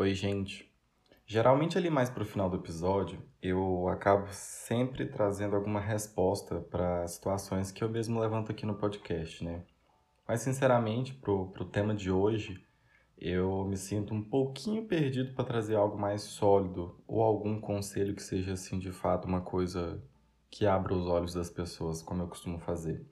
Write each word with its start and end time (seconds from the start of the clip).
Oi, 0.00 0.14
gente. 0.14 0.66
Geralmente 1.26 1.76
ali 1.76 1.90
mais 1.90 2.08
pro 2.08 2.24
final 2.24 2.48
do 2.48 2.56
episódio, 2.56 3.22
eu 3.42 3.86
acabo 3.86 4.28
sempre 4.32 5.04
trazendo 5.04 5.54
alguma 5.54 5.78
resposta 5.78 6.58
para 6.58 7.06
situações 7.06 7.70
que 7.70 7.84
eu 7.84 7.88
mesmo 7.90 8.18
levanto 8.18 8.50
aqui 8.50 8.64
no 8.64 8.76
podcast, 8.76 9.44
né? 9.44 9.62
Mas 10.26 10.40
sinceramente, 10.40 11.12
pro, 11.12 11.50
pro 11.50 11.66
tema 11.66 11.94
de 11.94 12.10
hoje, 12.10 12.64
eu 13.18 13.62
me 13.66 13.76
sinto 13.76 14.14
um 14.14 14.24
pouquinho 14.24 14.86
perdido 14.86 15.34
para 15.34 15.44
trazer 15.44 15.76
algo 15.76 15.98
mais 15.98 16.22
sólido 16.22 16.98
ou 17.06 17.20
algum 17.20 17.60
conselho 17.60 18.14
que 18.14 18.22
seja 18.22 18.54
assim 18.54 18.78
de 18.78 18.92
fato 18.92 19.28
uma 19.28 19.42
coisa 19.42 20.02
que 20.50 20.64
abra 20.64 20.94
os 20.94 21.06
olhos 21.06 21.34
das 21.34 21.50
pessoas, 21.50 22.00
como 22.00 22.22
eu 22.22 22.28
costumo 22.28 22.58
fazer. 22.58 23.06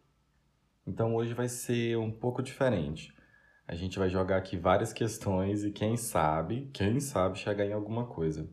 Então 0.87 1.15
hoje 1.15 1.35
vai 1.35 1.51
ser 1.51 1.99
um 1.99 2.11
pouco 2.11 2.43
diferente. 2.43 3.13
A 3.69 3.75
gente 3.75 3.99
vai 3.99 4.09
jogar 4.09 4.39
aqui 4.39 4.57
várias 4.57 4.95
questões 4.95 5.63
e 5.63 5.71
quem 5.71 5.95
sabe, 5.95 6.71
quem 6.73 6.99
sabe 7.01 7.39
chegar 7.39 7.67
em 7.67 7.75
alguma 7.75 8.07
coisa. 8.07 8.49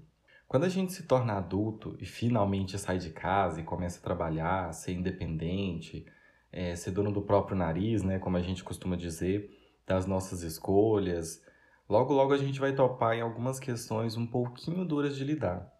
Quando 0.45 0.65
a 0.65 0.69
gente 0.69 0.91
se 0.91 1.03
torna 1.03 1.37
adulto 1.37 1.95
e 2.01 2.05
finalmente 2.05 2.77
sai 2.77 2.97
de 2.97 3.11
casa 3.11 3.61
e 3.61 3.63
começa 3.63 3.97
a 3.97 4.03
trabalhar, 4.03 4.73
ser 4.73 4.91
independente, 4.91 6.05
é, 6.51 6.75
ser 6.75 6.91
dono 6.91 7.13
do 7.13 7.21
próprio 7.21 7.55
nariz, 7.55 8.03
né, 8.03 8.19
como 8.19 8.35
a 8.35 8.41
gente 8.41 8.61
costuma 8.61 8.97
dizer, 8.97 9.49
das 9.87 10.05
nossas 10.05 10.41
escolhas, 10.41 11.41
logo 11.87 12.13
logo 12.13 12.33
a 12.33 12.37
gente 12.37 12.59
vai 12.59 12.75
topar 12.75 13.15
em 13.15 13.21
algumas 13.21 13.57
questões 13.57 14.17
um 14.17 14.27
pouquinho 14.27 14.83
duras 14.83 15.15
de 15.15 15.23
lidar. 15.23 15.71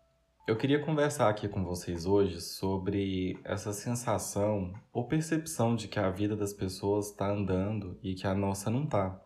Eu 0.48 0.56
queria 0.56 0.80
conversar 0.80 1.28
aqui 1.28 1.50
com 1.50 1.62
vocês 1.62 2.06
hoje 2.06 2.40
sobre 2.40 3.38
essa 3.44 3.74
sensação 3.74 4.72
ou 4.94 5.06
percepção 5.10 5.76
de 5.76 5.90
que 5.90 6.00
a 6.00 6.10
vida 6.10 6.38
das 6.38 6.54
pessoas 6.54 7.08
está 7.08 7.30
andando 7.30 8.00
e 8.02 8.14
que 8.14 8.26
a 8.26 8.34
nossa 8.34 8.70
não 8.70 8.86
está. 8.86 9.25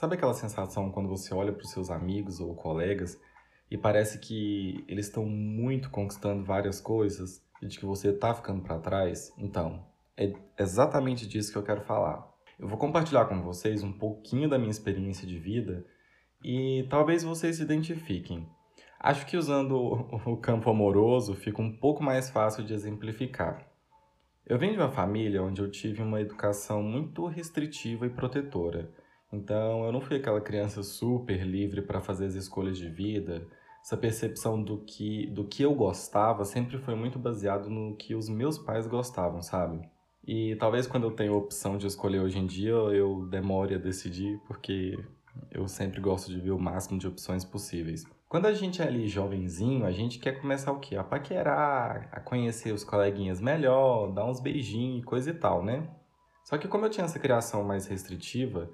Sabe 0.00 0.14
aquela 0.14 0.32
sensação 0.32 0.90
quando 0.90 1.10
você 1.10 1.34
olha 1.34 1.52
para 1.52 1.62
os 1.62 1.70
seus 1.72 1.90
amigos 1.90 2.40
ou 2.40 2.54
colegas 2.54 3.20
e 3.70 3.76
parece 3.76 4.18
que 4.18 4.82
eles 4.88 5.08
estão 5.08 5.26
muito 5.26 5.90
conquistando 5.90 6.42
várias 6.42 6.80
coisas 6.80 7.44
e 7.60 7.66
de 7.66 7.78
que 7.78 7.84
você 7.84 8.08
está 8.08 8.32
ficando 8.32 8.62
para 8.62 8.78
trás? 8.78 9.30
Então, 9.36 9.84
é 10.16 10.32
exatamente 10.58 11.28
disso 11.28 11.52
que 11.52 11.58
eu 11.58 11.62
quero 11.62 11.82
falar. 11.82 12.26
Eu 12.58 12.66
vou 12.66 12.78
compartilhar 12.78 13.26
com 13.26 13.42
vocês 13.42 13.82
um 13.82 13.92
pouquinho 13.92 14.48
da 14.48 14.56
minha 14.58 14.70
experiência 14.70 15.28
de 15.28 15.38
vida 15.38 15.84
e 16.42 16.86
talvez 16.88 17.22
vocês 17.22 17.56
se 17.56 17.62
identifiquem. 17.62 18.48
Acho 18.98 19.26
que 19.26 19.36
usando 19.36 19.76
o 20.24 20.34
campo 20.38 20.70
amoroso 20.70 21.34
fica 21.34 21.60
um 21.60 21.76
pouco 21.76 22.02
mais 22.02 22.30
fácil 22.30 22.64
de 22.64 22.72
exemplificar. 22.72 23.70
Eu 24.46 24.58
venho 24.58 24.72
de 24.72 24.78
uma 24.78 24.90
família 24.90 25.42
onde 25.42 25.60
eu 25.60 25.70
tive 25.70 26.00
uma 26.00 26.22
educação 26.22 26.82
muito 26.82 27.26
restritiva 27.26 28.06
e 28.06 28.08
protetora. 28.08 28.90
Então, 29.32 29.84
eu 29.84 29.92
não 29.92 30.00
fui 30.00 30.16
aquela 30.16 30.40
criança 30.40 30.82
super 30.82 31.42
livre 31.44 31.82
para 31.82 32.00
fazer 32.00 32.26
as 32.26 32.34
escolhas 32.34 32.76
de 32.76 32.88
vida. 32.88 33.46
Essa 33.82 33.96
percepção 33.96 34.62
do 34.62 34.78
que, 34.78 35.26
do 35.28 35.44
que 35.44 35.62
eu 35.62 35.74
gostava 35.74 36.44
sempre 36.44 36.78
foi 36.78 36.94
muito 36.94 37.18
baseado 37.18 37.70
no 37.70 37.96
que 37.96 38.14
os 38.14 38.28
meus 38.28 38.58
pais 38.58 38.86
gostavam, 38.86 39.40
sabe? 39.40 39.80
E 40.26 40.54
talvez 40.56 40.86
quando 40.86 41.04
eu 41.04 41.12
tenho 41.12 41.34
a 41.34 41.38
opção 41.38 41.78
de 41.78 41.86
escolher 41.86 42.20
hoje 42.20 42.38
em 42.38 42.46
dia, 42.46 42.70
eu 42.70 43.26
demore 43.30 43.74
a 43.74 43.78
decidir, 43.78 44.38
porque 44.46 44.98
eu 45.50 45.66
sempre 45.66 46.00
gosto 46.00 46.30
de 46.30 46.38
ver 46.38 46.50
o 46.50 46.58
máximo 46.58 46.98
de 46.98 47.06
opções 47.06 47.44
possíveis. 47.44 48.04
Quando 48.28 48.46
a 48.46 48.52
gente 48.52 48.82
é 48.82 48.86
ali 48.86 49.08
jovenzinho, 49.08 49.84
a 49.84 49.90
gente 49.90 50.18
quer 50.18 50.40
começar 50.40 50.72
o 50.72 50.78
quê? 50.78 50.94
A 50.96 51.02
paquerar, 51.02 52.08
a 52.12 52.20
conhecer 52.20 52.72
os 52.72 52.84
coleguinhas 52.84 53.40
melhor, 53.40 54.12
dar 54.12 54.24
uns 54.24 54.40
beijinhos 54.40 55.04
coisa 55.04 55.30
e 55.30 55.34
tal, 55.34 55.64
né? 55.64 55.88
Só 56.44 56.58
que 56.58 56.68
como 56.68 56.84
eu 56.84 56.90
tinha 56.90 57.04
essa 57.04 57.18
criação 57.18 57.64
mais 57.64 57.86
restritiva, 57.86 58.70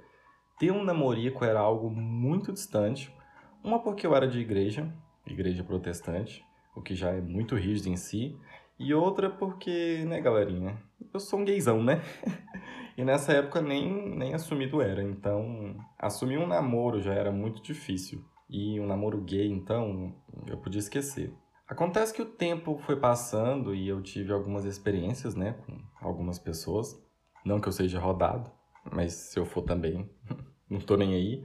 ter 0.59 0.71
um 0.71 0.85
namorico 0.85 1.45
era 1.45 1.61
algo 1.61 1.91
muito 1.91 2.53
distante. 2.53 3.15
Uma 3.63 3.79
porque 3.79 4.07
eu 4.07 4.15
era 4.15 4.29
de 4.29 4.39
igreja, 4.39 4.93
igreja 5.27 5.65
protestante, 5.65 6.45
o 6.75 6.81
que 6.81 6.95
já 6.95 7.11
é 7.11 7.21
muito 7.21 7.55
rígido 7.55 7.89
em 7.89 7.97
si. 7.97 8.39
E 8.79 8.93
outra 8.93 9.31
porque, 9.31 10.05
né, 10.07 10.21
galerinha, 10.21 10.77
eu 11.13 11.19
sou 11.19 11.41
um 11.41 11.45
gaysão, 11.45 11.83
né? 11.83 12.03
e 12.97 13.05
nessa 13.05 13.33
época 13.33 13.61
nem, 13.63 14.17
nem 14.17 14.35
assumido 14.35 14.83
era, 14.83 15.03
então 15.03 15.77
assumir 15.99 16.39
um 16.39 16.47
namoro 16.47 17.01
já 17.01 17.15
era 17.15 17.33
muito 17.33 17.63
difícil 17.63 18.23
e 18.49 18.79
um 18.79 18.87
namoro 18.87 19.21
gay, 19.23 19.51
então 19.51 20.15
eu 20.47 20.59
podia 20.59 20.79
esquecer. 20.79 21.33
Acontece 21.67 22.15
que 22.15 22.23
o 22.23 22.27
tempo 22.27 22.79
foi 22.85 22.97
passando 22.97 23.75
e 23.75 23.89
eu 23.89 24.01
tive 24.01 24.33
algumas 24.33 24.65
experiências, 24.65 25.35
né, 25.35 25.57
com 25.67 26.07
algumas 26.07 26.39
pessoas. 26.39 27.03
Não 27.45 27.61
que 27.61 27.69
eu 27.69 27.73
seja 27.73 27.99
rodado, 27.99 28.51
mas 28.93 29.13
se 29.13 29.39
eu 29.39 29.47
for 29.47 29.63
também, 29.63 30.09
não 30.69 30.81
tô 30.81 30.97
nem 30.97 31.15
aí. 31.15 31.45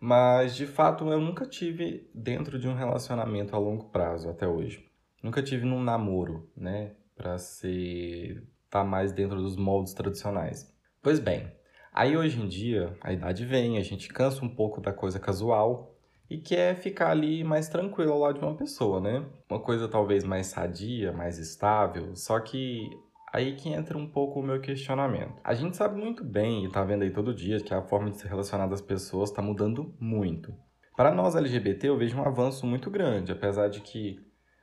Mas 0.00 0.54
de 0.54 0.66
fato 0.66 1.08
eu 1.08 1.20
nunca 1.20 1.44
tive 1.44 2.08
dentro 2.14 2.58
de 2.58 2.68
um 2.68 2.74
relacionamento 2.74 3.54
a 3.54 3.58
longo 3.58 3.86
prazo 3.86 4.28
até 4.28 4.46
hoje. 4.46 4.88
Nunca 5.22 5.42
tive 5.42 5.64
num 5.64 5.82
namoro, 5.82 6.48
né, 6.56 6.92
para 7.16 7.36
ser 7.38 8.46
tá 8.70 8.84
mais 8.84 9.12
dentro 9.12 9.40
dos 9.40 9.56
moldes 9.56 9.94
tradicionais. 9.94 10.72
Pois 11.02 11.18
bem, 11.18 11.50
aí 11.92 12.16
hoje 12.16 12.40
em 12.40 12.46
dia 12.46 12.96
a 13.00 13.12
idade 13.12 13.44
vem, 13.44 13.78
a 13.78 13.82
gente 13.82 14.08
cansa 14.08 14.44
um 14.44 14.48
pouco 14.48 14.80
da 14.80 14.92
coisa 14.92 15.18
casual 15.18 15.96
e 16.30 16.38
quer 16.38 16.76
ficar 16.76 17.10
ali 17.10 17.42
mais 17.42 17.68
tranquilo 17.68 18.12
ao 18.12 18.18
lado 18.18 18.38
de 18.38 18.44
uma 18.44 18.54
pessoa, 18.54 19.00
né? 19.00 19.24
Uma 19.48 19.60
coisa 19.60 19.88
talvez 19.88 20.24
mais 20.24 20.48
sadia, 20.48 21.12
mais 21.12 21.38
estável, 21.38 22.14
só 22.14 22.38
que 22.38 22.88
aí 23.32 23.54
que 23.56 23.68
entra 23.68 23.96
um 23.96 24.06
pouco 24.06 24.40
o 24.40 24.42
meu 24.42 24.60
questionamento. 24.60 25.40
A 25.44 25.54
gente 25.54 25.76
sabe 25.76 26.00
muito 26.00 26.24
bem, 26.24 26.64
e 26.64 26.70
tá 26.70 26.82
vendo 26.84 27.02
aí 27.02 27.10
todo 27.10 27.34
dia, 27.34 27.60
que 27.60 27.74
a 27.74 27.82
forma 27.82 28.10
de 28.10 28.18
se 28.18 28.26
relacionar 28.26 28.66
das 28.66 28.80
pessoas 28.80 29.30
está 29.30 29.42
mudando 29.42 29.94
muito. 30.00 30.52
Para 30.96 31.14
nós 31.14 31.36
LGBT, 31.36 31.88
eu 31.88 31.96
vejo 31.96 32.16
um 32.18 32.24
avanço 32.24 32.66
muito 32.66 32.90
grande, 32.90 33.30
apesar 33.30 33.68
de 33.68 33.80
que 33.80 34.18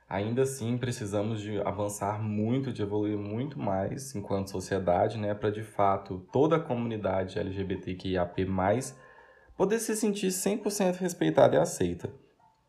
ainda 0.08 0.42
assim 0.42 0.76
precisamos 0.76 1.40
de 1.40 1.60
avançar 1.62 2.22
muito, 2.22 2.72
de 2.72 2.82
evoluir 2.82 3.16
muito 3.16 3.58
mais 3.58 4.14
enquanto 4.14 4.50
sociedade, 4.50 5.18
né, 5.18 5.34
para 5.34 5.50
de 5.50 5.62
fato 5.62 6.26
toda 6.32 6.56
a 6.56 6.60
comunidade 6.60 7.38
LGBTQIAP+ 7.38 8.46
poder 9.56 9.78
se 9.78 9.96
sentir 9.96 10.28
100% 10.28 10.96
respeitada 10.96 11.56
e 11.56 11.58
aceita. 11.58 12.12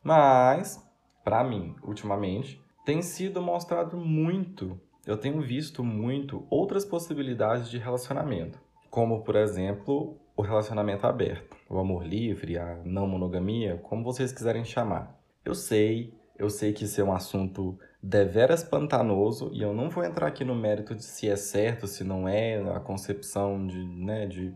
Mas, 0.03 0.81
para 1.23 1.43
mim, 1.43 1.75
ultimamente, 1.83 2.61
tem 2.85 3.01
sido 3.01 3.41
mostrado 3.41 3.97
muito, 3.97 4.79
eu 5.07 5.15
tenho 5.15 5.41
visto 5.41 5.85
muito 5.85 6.45
outras 6.49 6.83
possibilidades 6.83 7.69
de 7.69 7.77
relacionamento, 7.77 8.59
como, 8.91 9.23
por 9.23 9.37
exemplo, 9.37 10.17
o 10.35 10.41
relacionamento 10.41 11.07
aberto, 11.07 11.55
o 11.69 11.79
amor 11.79 12.05
livre, 12.05 12.57
a 12.57 12.81
não 12.83 13.07
monogamia, 13.07 13.77
como 13.77 14.03
vocês 14.03 14.33
quiserem 14.33 14.65
chamar. 14.65 15.17
Eu 15.45 15.55
sei, 15.55 16.13
eu 16.37 16.49
sei 16.49 16.73
que 16.73 16.83
isso 16.83 16.99
é 16.99 17.03
um 17.05 17.13
assunto 17.13 17.79
deveras 18.03 18.65
pantanoso 18.65 19.49
e 19.53 19.61
eu 19.61 19.73
não 19.73 19.89
vou 19.89 20.03
entrar 20.03 20.27
aqui 20.27 20.43
no 20.43 20.53
mérito 20.53 20.93
de 20.93 21.03
se 21.03 21.29
é 21.29 21.37
certo, 21.37 21.87
se 21.87 22.03
não 22.03 22.27
é, 22.27 22.57
a 22.75 22.79
concepção 22.81 23.65
de, 23.65 23.81
né, 23.81 24.27
de 24.27 24.53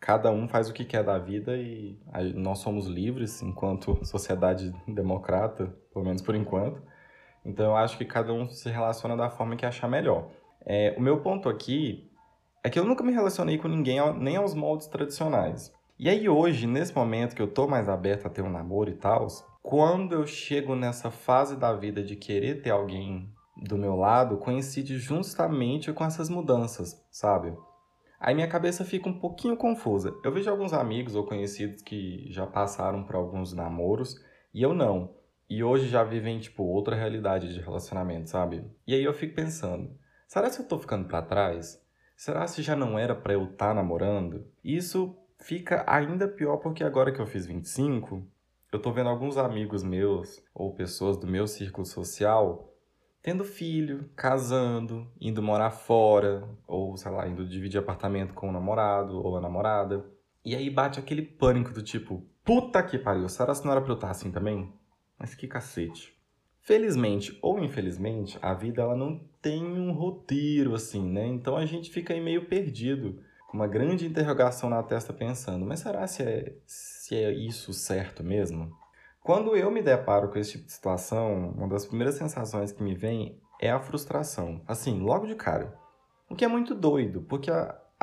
cada 0.00 0.30
um 0.30 0.46
faz 0.46 0.68
o 0.68 0.74
que 0.74 0.84
quer 0.84 1.02
da 1.02 1.18
vida 1.18 1.56
e 1.56 1.98
nós 2.34 2.58
somos 2.58 2.86
livres 2.86 3.42
enquanto 3.42 3.98
sociedade 4.04 4.70
democrata, 4.86 5.74
pelo 5.92 6.04
menos 6.04 6.20
por 6.20 6.34
enquanto. 6.34 6.82
Então 7.44 7.66
eu 7.66 7.76
acho 7.76 7.98
que 7.98 8.04
cada 8.04 8.32
um 8.32 8.48
se 8.48 8.68
relaciona 8.70 9.16
da 9.16 9.28
forma 9.28 9.56
que 9.56 9.66
achar 9.66 9.88
melhor. 9.88 10.30
É, 10.64 10.94
o 10.96 11.00
meu 11.00 11.20
ponto 11.20 11.48
aqui 11.48 12.10
é 12.62 12.70
que 12.70 12.78
eu 12.78 12.84
nunca 12.84 13.04
me 13.04 13.12
relacionei 13.12 13.58
com 13.58 13.68
ninguém 13.68 13.98
nem 14.18 14.36
aos 14.36 14.54
moldes 14.54 14.86
tradicionais. 14.86 15.72
E 15.98 16.08
aí 16.08 16.28
hoje, 16.28 16.66
nesse 16.66 16.94
momento 16.94 17.36
que 17.36 17.42
eu 17.42 17.52
tô 17.52 17.68
mais 17.68 17.88
aberto 17.88 18.26
a 18.26 18.30
ter 18.30 18.42
um 18.42 18.50
namoro 18.50 18.90
e 18.90 18.94
tal, 18.94 19.28
quando 19.62 20.12
eu 20.12 20.26
chego 20.26 20.74
nessa 20.74 21.10
fase 21.10 21.56
da 21.56 21.72
vida 21.72 22.02
de 22.02 22.16
querer 22.16 22.62
ter 22.62 22.70
alguém 22.70 23.30
do 23.56 23.78
meu 23.78 23.94
lado, 23.94 24.38
coincide 24.38 24.98
justamente 24.98 25.92
com 25.92 26.04
essas 26.04 26.28
mudanças, 26.28 27.00
sabe? 27.10 27.56
Aí 28.18 28.34
minha 28.34 28.48
cabeça 28.48 28.84
fica 28.84 29.08
um 29.08 29.18
pouquinho 29.18 29.56
confusa. 29.56 30.14
Eu 30.24 30.32
vejo 30.32 30.50
alguns 30.50 30.72
amigos 30.72 31.14
ou 31.14 31.24
conhecidos 31.24 31.82
que 31.82 32.26
já 32.32 32.46
passaram 32.46 33.04
por 33.04 33.14
alguns 33.14 33.52
namoros 33.52 34.16
e 34.52 34.62
eu 34.62 34.74
não. 34.74 35.14
E 35.48 35.62
hoje 35.62 35.88
já 35.88 36.02
vivem, 36.02 36.38
tipo, 36.38 36.62
outra 36.62 36.96
realidade 36.96 37.52
de 37.52 37.60
relacionamento, 37.60 38.30
sabe? 38.30 38.64
E 38.86 38.94
aí 38.94 39.04
eu 39.04 39.12
fico 39.12 39.34
pensando, 39.34 39.96
será 40.26 40.50
que 40.50 40.60
eu 40.60 40.66
tô 40.66 40.78
ficando 40.78 41.06
para 41.06 41.22
trás? 41.22 41.82
Será 42.16 42.46
se 42.46 42.62
já 42.62 42.74
não 42.74 42.98
era 42.98 43.14
para 43.14 43.34
eu 43.34 43.44
estar 43.44 43.68
tá 43.68 43.74
namorando? 43.74 44.46
Isso 44.62 45.16
fica 45.38 45.84
ainda 45.86 46.26
pior 46.28 46.58
porque 46.58 46.82
agora 46.84 47.12
que 47.12 47.20
eu 47.20 47.26
fiz 47.26 47.46
25, 47.46 48.26
eu 48.72 48.80
tô 48.80 48.92
vendo 48.92 49.08
alguns 49.08 49.36
amigos 49.36 49.82
meus 49.82 50.42
ou 50.54 50.74
pessoas 50.74 51.16
do 51.16 51.26
meu 51.26 51.46
círculo 51.46 51.86
social 51.86 52.74
tendo 53.24 53.42
filho, 53.42 54.10
casando, 54.14 55.10
indo 55.18 55.42
morar 55.42 55.70
fora, 55.70 56.46
ou 56.68 56.94
sei 56.94 57.10
lá, 57.10 57.26
indo 57.26 57.48
dividir 57.48 57.78
apartamento 57.78 58.34
com 58.34 58.50
o 58.50 58.52
namorado 58.52 59.16
ou 59.16 59.38
a 59.38 59.40
namorada. 59.40 60.04
E 60.44 60.54
aí 60.54 60.68
bate 60.68 61.00
aquele 61.00 61.22
pânico 61.22 61.72
do 61.72 61.82
tipo, 61.82 62.22
puta 62.44 62.82
que 62.82 62.98
pariu, 62.98 63.26
será 63.30 63.54
que 63.54 63.64
não 63.64 63.72
era 63.72 63.80
pra 63.80 63.92
eu 63.92 63.94
estar 63.94 64.10
assim 64.10 64.30
também? 64.30 64.70
Mas 65.24 65.34
que 65.34 65.48
cacete. 65.48 66.14
Felizmente 66.60 67.38
ou 67.40 67.58
infelizmente, 67.58 68.38
a 68.42 68.52
vida 68.52 68.82
ela 68.82 68.94
não 68.94 69.26
tem 69.40 69.64
um 69.64 69.90
roteiro 69.90 70.74
assim, 70.74 71.02
né? 71.02 71.26
Então 71.26 71.56
a 71.56 71.64
gente 71.64 71.90
fica 71.90 72.12
aí 72.12 72.20
meio 72.20 72.44
perdido, 72.44 73.22
com 73.48 73.56
uma 73.56 73.66
grande 73.66 74.06
interrogação 74.06 74.68
na 74.68 74.82
testa 74.82 75.14
pensando, 75.14 75.64
mas 75.64 75.80
será 75.80 76.06
se 76.06 76.22
é, 76.22 76.54
se 76.66 77.14
é 77.14 77.32
isso 77.32 77.72
certo 77.72 78.22
mesmo? 78.22 78.70
Quando 79.22 79.56
eu 79.56 79.70
me 79.70 79.80
deparo 79.80 80.28
com 80.28 80.38
esse 80.38 80.52
tipo 80.52 80.66
de 80.66 80.72
situação, 80.72 81.52
uma 81.56 81.68
das 81.68 81.86
primeiras 81.86 82.16
sensações 82.16 82.70
que 82.70 82.82
me 82.82 82.94
vem 82.94 83.40
é 83.58 83.70
a 83.70 83.80
frustração. 83.80 84.60
Assim, 84.68 85.00
logo 85.00 85.26
de 85.26 85.34
cara. 85.34 85.74
O 86.28 86.36
que 86.36 86.44
é 86.44 86.48
muito 86.48 86.74
doido, 86.74 87.22
porque 87.22 87.50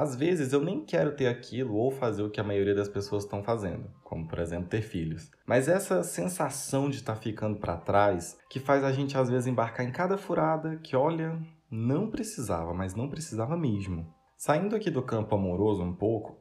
às 0.01 0.15
vezes 0.15 0.51
eu 0.51 0.63
nem 0.63 0.83
quero 0.83 1.15
ter 1.15 1.27
aquilo 1.27 1.75
ou 1.75 1.91
fazer 1.91 2.23
o 2.23 2.29
que 2.31 2.41
a 2.41 2.43
maioria 2.43 2.73
das 2.73 2.89
pessoas 2.89 3.23
estão 3.23 3.43
fazendo, 3.43 3.87
como 4.03 4.27
por 4.27 4.39
exemplo 4.39 4.67
ter 4.67 4.81
filhos. 4.81 5.29
Mas 5.45 5.67
essa 5.67 6.01
sensação 6.01 6.89
de 6.89 6.95
estar 6.95 7.13
tá 7.13 7.21
ficando 7.21 7.59
para 7.59 7.77
trás 7.77 8.35
que 8.49 8.59
faz 8.59 8.83
a 8.83 8.91
gente 8.91 9.15
às 9.15 9.29
vezes 9.29 9.45
embarcar 9.45 9.85
em 9.85 9.91
cada 9.91 10.17
furada 10.17 10.77
que 10.77 10.95
olha, 10.95 11.39
não 11.69 12.09
precisava, 12.09 12.73
mas 12.73 12.95
não 12.95 13.07
precisava 13.07 13.55
mesmo. 13.55 14.11
Saindo 14.35 14.75
aqui 14.75 14.89
do 14.89 15.03
campo 15.03 15.35
amoroso 15.35 15.83
um 15.83 15.93
pouco, 15.93 16.35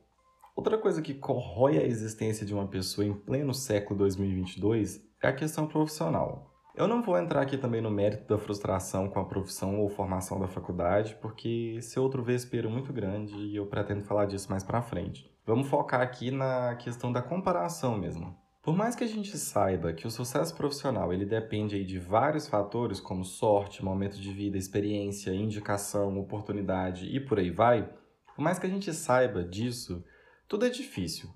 outra 0.56 0.78
coisa 0.78 1.02
que 1.02 1.12
corrói 1.12 1.76
a 1.76 1.84
existência 1.84 2.46
de 2.46 2.54
uma 2.54 2.66
pessoa 2.66 3.06
em 3.06 3.12
pleno 3.12 3.52
século 3.52 3.98
2022 3.98 5.02
é 5.22 5.28
a 5.28 5.34
questão 5.34 5.66
profissional. 5.66 6.49
Eu 6.80 6.88
não 6.88 7.02
vou 7.02 7.18
entrar 7.18 7.42
aqui 7.42 7.58
também 7.58 7.82
no 7.82 7.90
mérito 7.90 8.26
da 8.26 8.38
frustração 8.38 9.06
com 9.06 9.20
a 9.20 9.24
profissão 9.26 9.80
ou 9.80 9.90
formação 9.90 10.40
da 10.40 10.48
faculdade, 10.48 11.14
porque 11.20 11.74
esse 11.76 11.98
é 11.98 12.00
outro 12.00 12.22
vespeiro 12.22 12.70
muito 12.70 12.90
grande 12.90 13.36
e 13.36 13.54
eu 13.54 13.66
pretendo 13.66 14.02
falar 14.02 14.24
disso 14.24 14.48
mais 14.48 14.64
para 14.64 14.80
frente. 14.80 15.30
Vamos 15.44 15.68
focar 15.68 16.00
aqui 16.00 16.30
na 16.30 16.74
questão 16.76 17.12
da 17.12 17.20
comparação 17.20 17.98
mesmo. 17.98 18.34
Por 18.62 18.74
mais 18.74 18.96
que 18.96 19.04
a 19.04 19.06
gente 19.06 19.36
saiba 19.36 19.92
que 19.92 20.06
o 20.06 20.10
sucesso 20.10 20.56
profissional 20.56 21.12
ele 21.12 21.26
depende 21.26 21.84
de 21.84 21.98
vários 21.98 22.48
fatores 22.48 22.98
como 22.98 23.26
sorte, 23.26 23.84
momento 23.84 24.18
de 24.18 24.32
vida, 24.32 24.56
experiência, 24.56 25.34
indicação, 25.34 26.18
oportunidade 26.18 27.14
e 27.14 27.20
por 27.20 27.38
aí 27.38 27.50
vai, 27.50 27.90
por 28.34 28.42
mais 28.42 28.58
que 28.58 28.64
a 28.66 28.70
gente 28.70 28.90
saiba 28.94 29.44
disso, 29.44 30.02
tudo 30.48 30.64
é 30.64 30.70
difícil. 30.70 31.28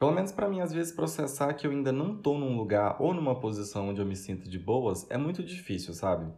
Pelo 0.00 0.12
menos 0.12 0.32
para 0.32 0.48
mim, 0.48 0.62
às 0.62 0.72
vezes, 0.72 0.94
processar 0.94 1.52
que 1.52 1.66
eu 1.66 1.70
ainda 1.70 1.92
não 1.92 2.16
tô 2.16 2.38
num 2.38 2.56
lugar 2.56 2.96
ou 2.98 3.12
numa 3.12 3.38
posição 3.38 3.90
onde 3.90 4.00
eu 4.00 4.06
me 4.06 4.16
sinto 4.16 4.48
de 4.48 4.58
boas 4.58 5.06
é 5.10 5.18
muito 5.18 5.42
difícil, 5.42 5.92
sabe? 5.92 6.32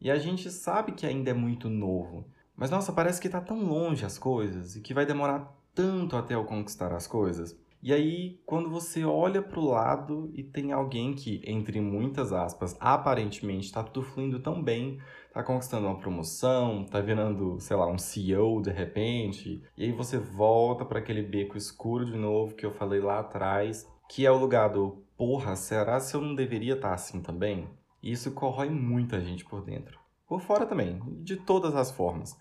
E 0.00 0.10
a 0.10 0.18
gente 0.18 0.50
sabe 0.50 0.90
que 0.90 1.06
ainda 1.06 1.30
é 1.30 1.32
muito 1.32 1.68
novo. 1.68 2.28
Mas 2.56 2.68
nossa, 2.68 2.92
parece 2.92 3.20
que 3.20 3.28
tá 3.28 3.40
tão 3.40 3.64
longe 3.64 4.04
as 4.04 4.18
coisas 4.18 4.74
e 4.74 4.80
que 4.80 4.92
vai 4.92 5.06
demorar 5.06 5.56
tanto 5.72 6.16
até 6.16 6.34
eu 6.34 6.44
conquistar 6.44 6.92
as 6.92 7.06
coisas. 7.06 7.56
E 7.82 7.92
aí, 7.92 8.40
quando 8.44 8.70
você 8.70 9.04
olha 9.04 9.40
para 9.40 9.60
o 9.60 9.70
lado 9.70 10.30
e 10.34 10.42
tem 10.42 10.72
alguém 10.72 11.14
que, 11.14 11.40
entre 11.44 11.80
muitas 11.80 12.32
aspas, 12.32 12.76
aparentemente 12.80 13.66
está 13.66 13.82
tudo 13.82 14.04
fluindo 14.04 14.40
tão 14.40 14.62
bem, 14.62 14.98
tá 15.32 15.42
conquistando 15.42 15.86
uma 15.86 15.98
promoção, 15.98 16.84
tá 16.84 17.00
virando, 17.00 17.60
sei 17.60 17.76
lá, 17.76 17.86
um 17.86 17.98
CEO 17.98 18.62
de 18.62 18.70
repente, 18.70 19.62
e 19.76 19.84
aí 19.84 19.92
você 19.92 20.18
volta 20.18 20.84
para 20.84 20.98
aquele 20.98 21.22
beco 21.22 21.56
escuro 21.56 22.04
de 22.04 22.16
novo 22.16 22.54
que 22.54 22.66
eu 22.66 22.72
falei 22.72 23.00
lá 23.00 23.20
atrás, 23.20 23.86
que 24.08 24.24
é 24.24 24.30
o 24.30 24.38
lugar 24.38 24.70
do 24.70 25.04
porra, 25.16 25.56
será 25.56 26.00
se 26.00 26.14
eu 26.14 26.20
não 26.20 26.34
deveria 26.34 26.74
estar 26.74 26.88
tá 26.88 26.94
assim 26.94 27.22
também? 27.22 27.68
E 28.02 28.12
isso 28.12 28.32
corrói 28.32 28.70
muita 28.70 29.20
gente 29.20 29.44
por 29.44 29.64
dentro. 29.64 29.98
Por 30.26 30.40
fora 30.40 30.66
também, 30.66 31.00
de 31.22 31.36
todas 31.36 31.74
as 31.74 31.90
formas. 31.90 32.36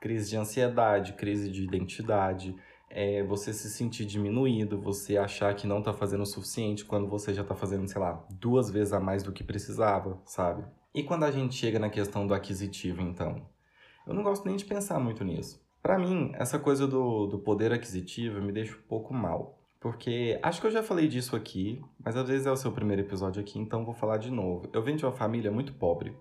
Crise 0.00 0.30
de 0.30 0.36
ansiedade, 0.36 1.14
crise 1.14 1.50
de 1.50 1.64
identidade, 1.64 2.54
é 2.88 3.22
você 3.22 3.52
se 3.52 3.68
sentir 3.68 4.04
diminuído, 4.04 4.80
você 4.80 5.16
achar 5.16 5.54
que 5.54 5.66
não 5.66 5.82
tá 5.82 5.92
fazendo 5.92 6.22
o 6.22 6.26
suficiente 6.26 6.84
quando 6.84 7.08
você 7.08 7.34
já 7.34 7.44
tá 7.44 7.54
fazendo, 7.54 7.88
sei 7.88 8.00
lá, 8.00 8.24
duas 8.30 8.70
vezes 8.70 8.92
a 8.92 9.00
mais 9.00 9.22
do 9.22 9.32
que 9.32 9.44
precisava, 9.44 10.20
sabe? 10.24 10.64
E 10.94 11.02
quando 11.02 11.24
a 11.24 11.30
gente 11.30 11.54
chega 11.54 11.78
na 11.78 11.90
questão 11.90 12.26
do 12.26 12.34
aquisitivo, 12.34 13.02
então? 13.02 13.46
Eu 14.06 14.14
não 14.14 14.22
gosto 14.22 14.46
nem 14.46 14.56
de 14.56 14.64
pensar 14.64 14.98
muito 14.98 15.24
nisso. 15.24 15.60
Para 15.82 15.98
mim, 15.98 16.32
essa 16.34 16.58
coisa 16.58 16.86
do, 16.86 17.26
do 17.26 17.38
poder 17.38 17.72
aquisitivo 17.72 18.40
me 18.40 18.52
deixa 18.52 18.76
um 18.76 18.88
pouco 18.88 19.12
mal. 19.12 19.58
Porque 19.78 20.38
acho 20.42 20.60
que 20.60 20.66
eu 20.66 20.70
já 20.70 20.82
falei 20.82 21.06
disso 21.06 21.36
aqui, 21.36 21.80
mas 22.02 22.16
às 22.16 22.26
vezes 22.26 22.46
é 22.46 22.50
o 22.50 22.56
seu 22.56 22.72
primeiro 22.72 23.02
episódio 23.02 23.40
aqui, 23.40 23.58
então 23.58 23.84
vou 23.84 23.94
falar 23.94 24.16
de 24.16 24.30
novo. 24.30 24.68
Eu 24.72 24.82
venho 24.82 24.96
de 24.96 25.04
uma 25.04 25.12
família 25.12 25.50
muito 25.50 25.74
pobre. 25.74 26.16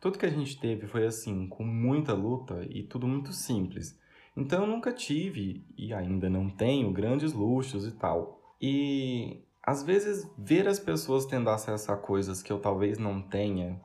Tudo 0.00 0.18
que 0.18 0.26
a 0.26 0.30
gente 0.30 0.58
teve 0.60 0.86
foi 0.86 1.06
assim, 1.06 1.46
com 1.48 1.64
muita 1.64 2.12
luta 2.12 2.66
e 2.68 2.82
tudo 2.82 3.06
muito 3.06 3.32
simples. 3.32 3.98
Então 4.38 4.62
eu 4.62 4.68
nunca 4.68 4.92
tive 4.92 5.66
e 5.76 5.92
ainda 5.92 6.30
não 6.30 6.48
tenho 6.48 6.92
grandes 6.92 7.32
luxos 7.32 7.84
e 7.84 7.90
tal. 7.90 8.40
E 8.62 9.42
às 9.60 9.82
vezes 9.82 10.30
ver 10.38 10.68
as 10.68 10.78
pessoas 10.78 11.26
tendo 11.26 11.50
acesso 11.50 11.90
a 11.90 11.96
coisas 11.96 12.40
que 12.40 12.52
eu 12.52 12.60
talvez 12.60 12.98
não 12.98 13.20
tenha, 13.20 13.80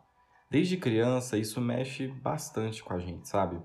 desde 0.52 0.78
criança, 0.78 1.40
isso 1.40 1.60
mexe 1.60 2.08
bastante 2.08 2.84
com 2.84 2.94
a 2.94 3.00
gente, 3.00 3.28
sabe? 3.28 3.60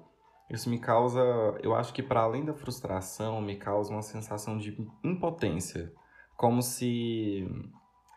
Isso 0.49 0.71
me 0.71 0.79
causa, 0.79 1.21
eu 1.63 1.75
acho 1.75 1.93
que 1.93 2.03
para 2.03 2.23
além 2.23 2.43
da 2.43 2.55
frustração, 2.55 3.39
me 3.43 3.57
causa 3.57 3.93
uma 3.93 4.01
sensação 4.01 4.57
de 4.57 4.75
impotência, 5.05 5.93
como 6.39 6.63
se 6.63 7.47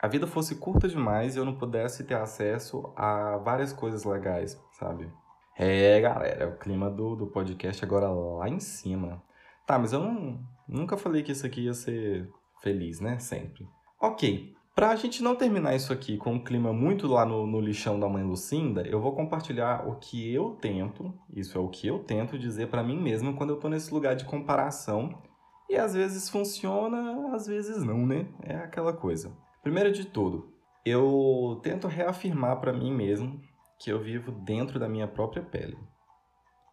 a 0.01 0.07
vida 0.07 0.25
fosse 0.25 0.55
curta 0.55 0.87
demais 0.87 1.35
e 1.35 1.39
eu 1.39 1.43
não 1.43 1.57
pudesse 1.57 2.05
ter 2.05 2.15
acesso 2.15 2.93
a 2.95 3.35
várias 3.35 3.73
coisas 3.73 4.05
legais, 4.05 4.57
sabe? 4.71 5.11
É, 5.57 5.99
galera, 5.99 6.47
o 6.47 6.57
clima 6.57 6.89
do, 6.89 7.15
do 7.15 7.27
podcast 7.27 7.83
agora 7.83 8.09
lá 8.09 8.47
em 8.49 8.59
cima. 8.59 9.21
Tá, 9.65 9.77
mas 9.77 9.93
eu 9.93 9.99
não, 9.99 10.39
nunca 10.67 10.97
falei 10.97 11.23
que 11.23 11.31
isso 11.31 11.45
aqui 11.45 11.61
ia 11.61 11.73
ser 11.73 12.29
feliz, 12.61 12.99
né? 12.99 13.19
Sempre. 13.19 13.67
Ok, 13.99 14.53
pra 14.75 14.95
gente 14.95 15.21
não 15.21 15.35
terminar 15.35 15.75
isso 15.75 15.93
aqui 15.93 16.17
com 16.17 16.33
um 16.33 16.43
clima 16.43 16.73
muito 16.73 17.07
lá 17.07 17.25
no, 17.25 17.45
no 17.45 17.59
lixão 17.59 17.99
da 17.99 18.09
mãe 18.09 18.23
Lucinda, 18.23 18.81
eu 18.87 18.99
vou 18.99 19.13
compartilhar 19.13 19.87
o 19.87 19.97
que 19.97 20.33
eu 20.33 20.57
tento, 20.61 21.13
isso 21.33 21.57
é 21.57 21.61
o 21.61 21.69
que 21.69 21.87
eu 21.87 21.99
tento 21.99 22.39
dizer 22.39 22.67
para 22.67 22.83
mim 22.83 22.99
mesmo 22.99 23.35
quando 23.35 23.51
eu 23.51 23.59
tô 23.59 23.69
nesse 23.69 23.93
lugar 23.93 24.15
de 24.15 24.25
comparação. 24.25 25.21
E 25.69 25.77
às 25.77 25.93
vezes 25.93 26.29
funciona, 26.29 27.33
às 27.33 27.47
vezes 27.47 27.81
não, 27.83 28.05
né? 28.05 28.27
É 28.43 28.55
aquela 28.55 28.91
coisa. 28.91 29.31
Primeiro 29.63 29.91
de 29.91 30.05
tudo, 30.05 30.51
eu 30.85 31.59
tento 31.63 31.87
reafirmar 31.87 32.59
para 32.59 32.73
mim 32.73 32.93
mesmo 32.93 33.39
que 33.81 33.91
eu 33.91 33.99
vivo 33.99 34.31
dentro 34.31 34.79
da 34.79 34.87
minha 34.87 35.07
própria 35.07 35.41
pele. 35.41 35.75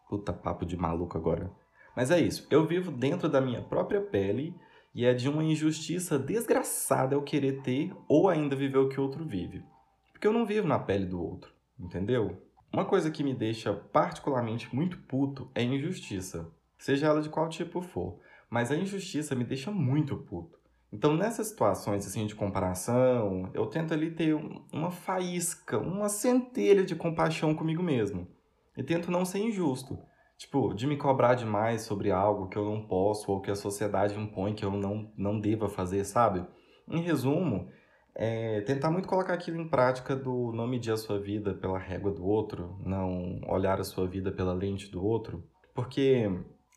Puta 0.07 0.31
papo 0.31 0.63
de 0.63 0.77
maluco 0.77 1.17
agora. 1.17 1.51
Mas 1.95 2.11
é 2.11 2.19
isso, 2.19 2.47
eu 2.51 2.67
vivo 2.67 2.91
dentro 2.91 3.27
da 3.27 3.41
minha 3.41 3.63
própria 3.63 3.99
pele 3.99 4.55
e 4.93 5.05
é 5.05 5.13
de 5.13 5.27
uma 5.27 5.43
injustiça 5.43 6.19
desgraçada 6.19 7.15
eu 7.15 7.23
querer 7.23 7.63
ter 7.63 7.91
ou 8.07 8.29
ainda 8.29 8.55
viver 8.55 8.77
o 8.77 8.89
que 8.89 9.01
outro 9.01 9.25
vive. 9.25 9.65
Porque 10.11 10.27
eu 10.27 10.31
não 10.31 10.45
vivo 10.45 10.67
na 10.67 10.77
pele 10.77 11.07
do 11.07 11.19
outro, 11.19 11.51
entendeu? 11.79 12.43
Uma 12.71 12.85
coisa 12.85 13.09
que 13.09 13.23
me 13.23 13.33
deixa 13.33 13.73
particularmente 13.73 14.73
muito 14.73 14.99
puto 14.99 15.49
é 15.55 15.63
injustiça, 15.63 16.53
seja 16.77 17.07
ela 17.07 17.23
de 17.23 17.29
qual 17.29 17.49
tipo 17.49 17.81
for. 17.81 18.19
Mas 18.51 18.71
a 18.71 18.75
injustiça 18.75 19.33
me 19.33 19.43
deixa 19.43 19.71
muito 19.71 20.15
puto. 20.15 20.58
Então, 20.91 21.15
nessas 21.15 21.47
situações 21.47 22.05
assim 22.05 22.25
de 22.25 22.33
comparação, 22.33 23.49
eu 23.53 23.67
tento 23.67 23.93
ali 23.93 24.11
ter 24.11 24.33
uma 24.73 24.89
faísca, 24.89 25.77
uma 25.77 26.09
centelha 26.09 26.83
de 26.83 26.95
compaixão 26.95 27.53
comigo 27.53 27.83
mesmo. 27.83 28.27
E 28.75 28.83
tento 28.83 29.11
não 29.11 29.23
ser 29.23 29.39
injusto. 29.39 29.99
Tipo, 30.37 30.73
de 30.73 30.87
me 30.87 30.97
cobrar 30.97 31.35
demais 31.35 31.81
sobre 31.81 32.11
algo 32.11 32.47
que 32.47 32.57
eu 32.57 32.63
não 32.63 32.87
posso 32.87 33.31
ou 33.31 33.41
que 33.41 33.51
a 33.51 33.55
sociedade 33.55 34.17
impõe 34.17 34.55
que 34.55 34.63
eu 34.63 34.71
não, 34.71 35.11
não 35.17 35.39
deva 35.39 35.67
fazer, 35.67 36.05
sabe? 36.05 36.45
Em 36.87 37.01
resumo, 37.01 37.69
é 38.15 38.61
tentar 38.61 38.89
muito 38.89 39.07
colocar 39.07 39.33
aquilo 39.33 39.61
em 39.61 39.67
prática 39.67 40.15
do 40.15 40.51
não 40.53 40.65
medir 40.65 40.91
a 40.91 40.97
sua 40.97 41.19
vida 41.19 41.53
pela 41.53 41.77
régua 41.77 42.11
do 42.11 42.25
outro, 42.25 42.79
não 42.85 43.41
olhar 43.47 43.79
a 43.79 43.83
sua 43.83 44.07
vida 44.07 44.31
pela 44.31 44.53
lente 44.53 44.89
do 44.89 45.03
outro, 45.03 45.43
porque 45.75 46.29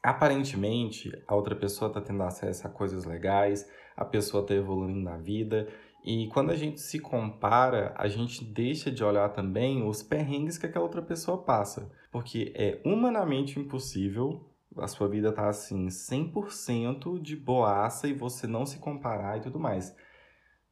aparentemente 0.02 1.10
a 1.26 1.34
outra 1.34 1.54
pessoa 1.54 1.88
está 1.88 2.00
tendo 2.00 2.22
acesso 2.22 2.66
a 2.66 2.70
coisas 2.70 3.04
legais, 3.04 3.68
a 3.96 4.04
pessoa 4.04 4.42
está 4.42 4.54
evoluindo 4.54 5.00
na 5.00 5.16
vida. 5.16 5.68
E 6.04 6.28
quando 6.28 6.50
a 6.50 6.56
gente 6.56 6.80
se 6.80 6.98
compara, 6.98 7.94
a 7.96 8.08
gente 8.08 8.44
deixa 8.44 8.90
de 8.90 9.04
olhar 9.04 9.28
também 9.30 9.86
os 9.86 10.02
perrengues 10.02 10.58
que 10.58 10.66
aquela 10.66 10.84
outra 10.84 11.02
pessoa 11.02 11.42
passa. 11.42 11.90
Porque 12.10 12.52
é 12.56 12.80
humanamente 12.84 13.58
impossível 13.58 14.48
a 14.78 14.86
sua 14.86 15.08
vida 15.08 15.32
tá, 15.32 15.48
assim, 15.48 15.86
100% 15.86 17.20
de 17.20 17.36
boaça 17.36 18.08
e 18.08 18.14
você 18.14 18.46
não 18.46 18.64
se 18.64 18.78
comparar 18.78 19.38
e 19.38 19.42
tudo 19.42 19.60
mais. 19.60 19.94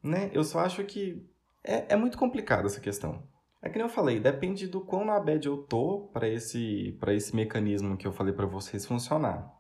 Né? 0.02 0.30
Eu 0.32 0.42
só 0.42 0.60
acho 0.60 0.84
que 0.84 1.26
é, 1.62 1.92
é 1.92 1.96
muito 1.96 2.16
complicado 2.16 2.66
essa 2.66 2.80
questão. 2.80 3.22
É 3.62 3.68
que 3.68 3.76
nem 3.76 3.86
eu 3.86 3.92
falei, 3.92 4.18
depende 4.18 4.66
do 4.66 4.80
quão 4.80 5.04
na 5.04 5.20
bad 5.20 5.46
eu 5.46 5.58
tô 5.58 6.08
para 6.12 6.26
esse, 6.26 6.98
esse 7.08 7.36
mecanismo 7.36 7.96
que 7.96 8.06
eu 8.06 8.12
falei 8.12 8.32
para 8.32 8.46
vocês 8.46 8.86
funcionar. 8.86 9.52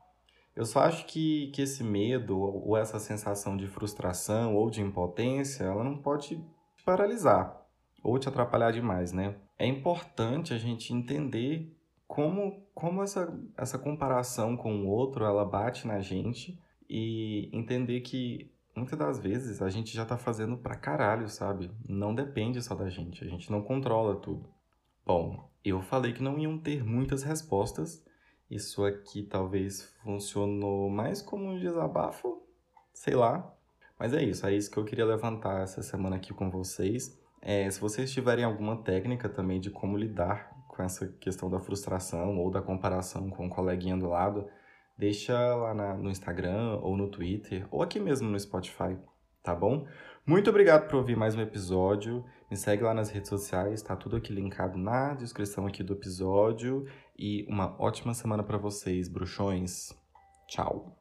Eu 0.54 0.64
só 0.64 0.80
acho 0.80 1.06
que, 1.06 1.50
que 1.54 1.62
esse 1.62 1.82
medo 1.82 2.38
ou 2.38 2.76
essa 2.76 2.98
sensação 2.98 3.56
de 3.56 3.66
frustração 3.66 4.56
ou 4.56 4.68
de 4.68 4.82
impotência, 4.82 5.64
ela 5.64 5.84
não 5.84 5.96
pode 5.96 6.36
te 6.76 6.84
paralisar 6.84 7.60
ou 8.02 8.18
te 8.18 8.28
atrapalhar 8.28 8.72
demais, 8.72 9.12
né? 9.12 9.36
É 9.58 9.66
importante 9.66 10.52
a 10.52 10.58
gente 10.58 10.92
entender 10.92 11.76
como, 12.06 12.66
como 12.74 13.02
essa, 13.02 13.32
essa 13.56 13.78
comparação 13.78 14.56
com 14.56 14.82
o 14.82 14.88
outro, 14.88 15.24
ela 15.24 15.44
bate 15.44 15.86
na 15.86 16.00
gente 16.00 16.58
e 16.88 17.48
entender 17.52 18.00
que 18.00 18.52
muitas 18.74 18.98
das 18.98 19.18
vezes 19.20 19.62
a 19.62 19.68
gente 19.68 19.94
já 19.94 20.04
tá 20.04 20.16
fazendo 20.16 20.56
pra 20.56 20.74
caralho, 20.74 21.28
sabe? 21.28 21.70
Não 21.88 22.14
depende 22.14 22.60
só 22.62 22.74
da 22.74 22.88
gente, 22.88 23.22
a 23.22 23.28
gente 23.28 23.50
não 23.50 23.62
controla 23.62 24.16
tudo. 24.16 24.48
Bom, 25.06 25.48
eu 25.64 25.80
falei 25.82 26.12
que 26.12 26.22
não 26.22 26.38
iam 26.38 26.58
ter 26.58 26.84
muitas 26.84 27.22
respostas, 27.22 28.04
isso 28.50 28.84
aqui 28.84 29.22
talvez 29.22 29.82
funcionou 30.02 30.90
mais 30.90 31.22
como 31.22 31.44
um 31.44 31.58
desabafo, 31.58 32.42
sei 32.92 33.14
lá. 33.14 33.54
Mas 33.98 34.12
é 34.12 34.22
isso, 34.22 34.46
é 34.46 34.54
isso 34.54 34.70
que 34.70 34.78
eu 34.78 34.84
queria 34.84 35.04
levantar 35.04 35.62
essa 35.62 35.82
semana 35.82 36.16
aqui 36.16 36.34
com 36.34 36.50
vocês. 36.50 37.18
É, 37.40 37.70
se 37.70 37.80
vocês 37.80 38.10
tiverem 38.10 38.44
alguma 38.44 38.82
técnica 38.82 39.28
também 39.28 39.60
de 39.60 39.70
como 39.70 39.96
lidar 39.96 40.50
com 40.68 40.82
essa 40.82 41.06
questão 41.20 41.48
da 41.48 41.60
frustração 41.60 42.38
ou 42.38 42.50
da 42.50 42.60
comparação 42.60 43.30
com 43.30 43.46
o 43.46 43.50
coleguinha 43.50 43.96
do 43.96 44.08
lado, 44.08 44.48
deixa 44.96 45.34
lá 45.54 45.74
na, 45.74 45.94
no 45.94 46.10
Instagram 46.10 46.78
ou 46.82 46.96
no 46.96 47.08
Twitter 47.08 47.66
ou 47.70 47.82
aqui 47.82 48.00
mesmo 48.00 48.28
no 48.28 48.38
Spotify, 48.38 48.96
tá 49.42 49.54
bom? 49.54 49.86
Muito 50.26 50.50
obrigado 50.50 50.86
por 50.86 50.96
ouvir 50.96 51.16
mais 51.16 51.34
um 51.34 51.40
episódio. 51.40 52.24
Me 52.50 52.56
segue 52.56 52.82
lá 52.82 52.92
nas 52.92 53.10
redes 53.10 53.28
sociais, 53.28 53.82
tá 53.82 53.96
tudo 53.96 54.16
aqui 54.16 54.32
linkado 54.32 54.78
na 54.78 55.14
descrição 55.14 55.66
aqui 55.66 55.82
do 55.82 55.94
episódio. 55.94 56.86
E 57.18 57.44
uma 57.48 57.74
ótima 57.80 58.14
semana 58.14 58.42
para 58.42 58.58
vocês, 58.58 59.08
bruxões. 59.08 59.92
Tchau. 60.46 60.99